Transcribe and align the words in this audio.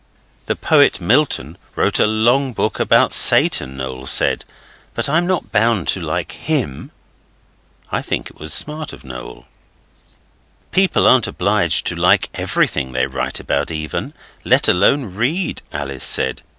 'The 0.47 0.55
poet 0.55 0.99
Milton 0.99 1.59
wrote 1.75 1.99
a 1.99 2.07
long 2.07 2.53
book 2.53 2.79
about 2.79 3.13
Satan,' 3.13 3.77
Noel 3.77 4.07
said, 4.07 4.45
'but 4.95 5.07
I'm 5.07 5.27
not 5.27 5.51
bound 5.51 5.87
to 5.89 6.01
like 6.01 6.31
HIM.' 6.31 6.89
I 7.91 8.01
think 8.01 8.27
it 8.27 8.39
was 8.39 8.51
smart 8.51 8.93
of 8.93 9.03
Noel. 9.03 9.45
'People 10.71 11.05
aren't 11.07 11.27
obliged 11.27 11.85
to 11.85 11.95
like 11.95 12.31
everything 12.33 12.93
they 12.93 13.05
write 13.05 13.39
about 13.39 13.69
even, 13.69 14.15
let 14.43 14.67
alone 14.67 15.05
read,' 15.15 15.61
Alice 15.71 16.03
said. 16.05 16.41